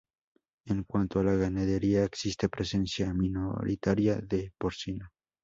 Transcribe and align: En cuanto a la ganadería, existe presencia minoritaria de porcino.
En 0.65 0.83
cuanto 0.83 1.19
a 1.19 1.23
la 1.23 1.35
ganadería, 1.35 2.03
existe 2.03 2.49
presencia 2.49 3.13
minoritaria 3.13 4.15
de 4.15 4.51
porcino. 4.57 5.11